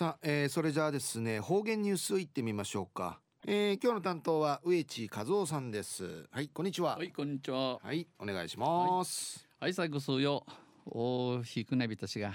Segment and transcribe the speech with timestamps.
[0.00, 6.26] さあ、えー、それじゃあですね方言ニュースいってみましょうか、えー、今日の担当は植地和夫さんです。
[6.30, 6.96] はいこんにちは。
[6.96, 7.78] はいこんにちは。
[7.82, 9.46] はいお願いします。
[9.60, 10.46] はい、最後数よ。
[10.86, 12.32] おひくねびたちが、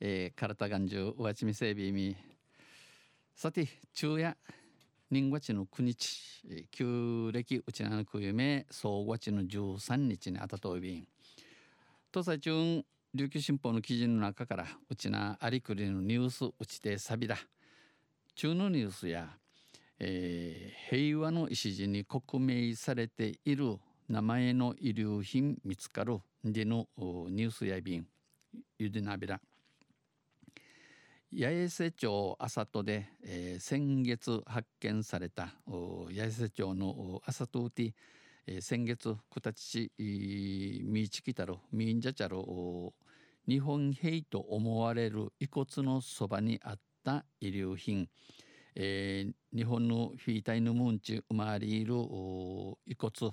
[0.00, 2.16] えー、体がんじゅうわちみせいびみ。
[3.36, 4.34] さて昼夜
[5.10, 11.06] 人月の9日旧暦うちなのくゆめ総月の13日にあたといびん。
[12.14, 12.82] 東西中
[13.16, 17.36] 琉球新報の記事の中からうちなありくりのニュースうちてさびだ。
[18.34, 19.28] 中のニュースや、
[20.00, 23.76] えー、平和の礎に刻銘されている
[24.08, 28.06] 名前の遺留品見つかるでのニュースやびん
[28.80, 29.40] ゆでなびら。
[31.32, 37.94] 八重瀬町浅戸で、えー、先月発見された八重瀬町の浅戸うて、
[38.46, 42.38] え、先月九たちみちきたるみんじゃちゃる
[43.46, 48.08] 日本兵と思われる遺骨のそばにあった遺留品、
[48.74, 51.94] えー、日本のフィータイヌムンチ生まれいる
[52.86, 53.32] 遺骨。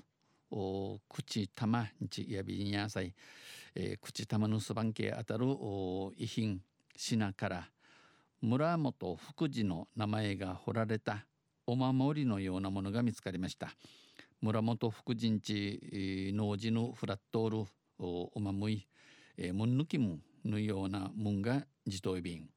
[1.07, 3.13] 口玉ちやびんやさい、
[3.73, 5.45] えー、口玉のすばんけあたる
[6.17, 6.61] 遺品。
[6.95, 7.69] 品から。
[8.41, 11.25] 村本福寺の名前が彫られた。
[11.65, 13.69] お守りのようなものが見つかりました。
[14.41, 17.65] 村本福神地農事のフラットール
[17.99, 18.90] お守り。
[19.43, 22.47] えー、ムンヌキムのようなもんが自動便、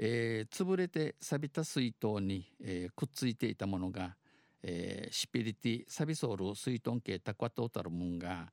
[0.00, 4.16] えー、潰れて錆びた水筒に、えー、くっついていたものが、
[4.64, 8.48] えー、シピリティサビソール水遁系タクワトータルもんが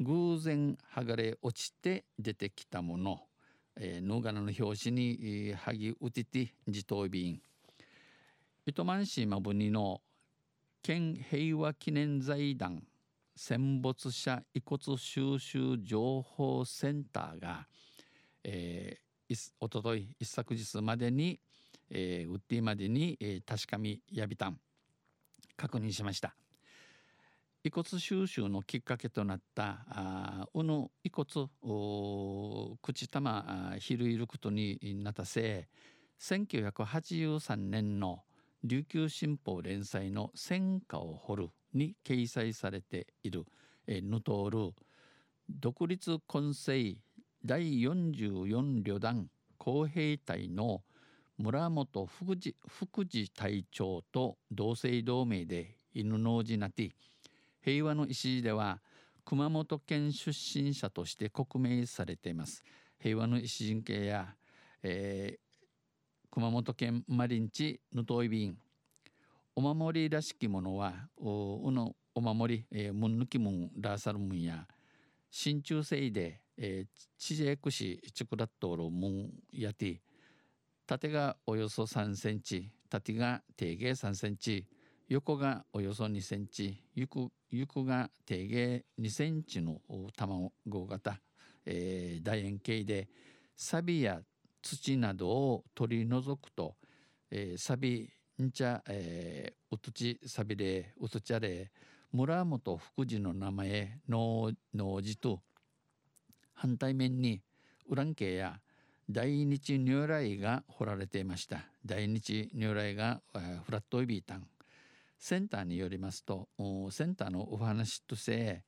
[0.00, 3.20] 偶然剥がれ落ちて出てきたもの、
[3.76, 7.40] えー、ノーガナの表紙に、えー、ハギウティティ自動便
[8.66, 10.00] 糸満市マブニの
[10.82, 12.82] 県平和記念財団
[13.38, 17.68] 戦没者遺骨収集情報センターが、
[18.42, 21.38] えー、おととい一昨日までに、
[21.88, 24.58] えー、ウッディまでに、えー、確かみやびたん
[25.56, 26.34] 確認しました。
[27.62, 31.26] 遺骨収集のきっかけとなったあうぬ遺骨
[32.82, 38.24] 口玉ひるいることになったせい1983年の
[38.64, 43.44] 琉球新報連載の戦火を掘るに掲載されている、
[43.86, 44.74] えヌトール
[45.48, 46.96] 独立混成
[47.44, 50.82] 第44旅団工兵隊の
[51.38, 56.90] 村本福次福次隊長と同姓同名で犬の字なて
[57.62, 58.80] 平和の礎では
[59.24, 62.64] 熊本県出身者として刻銘されています。
[62.98, 64.34] 平和の礎系や、
[64.82, 65.56] えー、
[66.30, 68.56] 熊本県マリンチヌトイビン
[69.58, 74.68] お守りらしきものはおのお守り、えー、ムンヌキムンラーサルムンや
[75.32, 80.00] 真鍮製で、えー、チジェクシチクラットロムンやて
[80.86, 84.64] 縦がおよそ3センチ縦が定芸3センチ
[85.08, 87.32] 横がおよそ2センチ行
[87.66, 89.80] くが定芸2センチの
[90.16, 90.52] 卵
[90.86, 91.18] 型、
[91.66, 93.08] えー、楕円形で
[93.56, 94.20] 錆や
[94.62, 96.76] 土などを取り除くと、
[97.32, 98.08] えー、錆
[98.44, 101.70] んちゃ、えー、うとちさびれうとちゃれ
[102.12, 105.40] 村本福寺の名前のの字と
[106.54, 107.42] 反対面に
[107.88, 108.60] ウラン系や
[109.10, 111.64] 大日如来が彫られていました。
[111.84, 114.46] 大日如来が、えー、フラットイビータン
[115.18, 116.48] センターによりますと
[116.90, 118.64] センターのお話として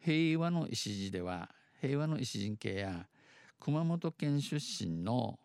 [0.00, 1.48] 平和の礎では
[1.80, 3.06] 平和の石人系や
[3.58, 5.38] 熊本県出身の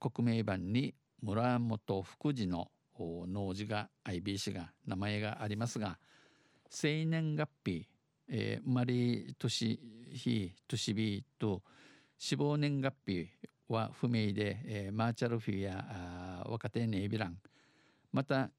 [0.00, 2.68] 国名版に村本福寺の
[3.00, 5.98] 農事が IBC が名前がありますが
[6.70, 7.88] 生年月日、
[8.28, 9.80] えー、生まれ年
[10.12, 11.62] 日年日と
[12.18, 13.28] 死亡年月日
[13.68, 17.36] は不明で、えー、マーチャルフィや若手ネイビラン
[18.12, 18.50] また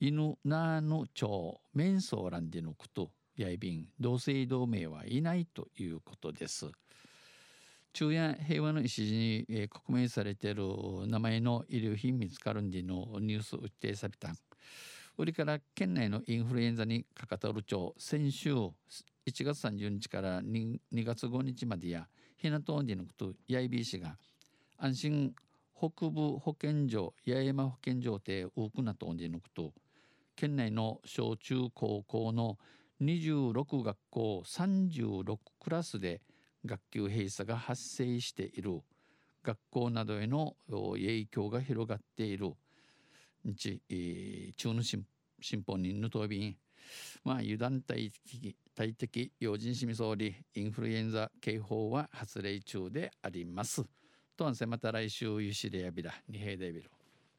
[0.00, 6.70] 犬ナーヌ町メンソーランでのことやいびん同姓同名はいないということです。
[7.96, 10.64] 昼夜平和の礎に、えー、刻銘されている
[11.06, 14.34] 名前の遺留品見つかるんでのニュース打ってさびた。
[15.16, 18.72] 売りから県内のインフルエンザにかかったる町先週1
[19.26, 24.16] 月30日から 2, 2月5日までやひなとんでのこと八重 B 市が
[24.76, 25.32] 安心
[25.78, 29.72] 北部保健所八重山保健所で多くなとんでのこと。
[30.34, 32.58] 県内の小中高校の
[33.00, 36.20] 26学校36クラスで
[36.64, 38.80] 学級閉鎖が発生している。
[39.42, 42.52] 学校などへの影響が広がっている。
[43.44, 45.04] 日、えー、中の新
[45.66, 46.56] 報人の答弁。
[47.22, 53.84] まあ油断大敵大敵要人市民総理インフルエンザ警報は発令中であります。
[54.36, 56.90] とんせまた来週ゆしでやびらにへいでびろ。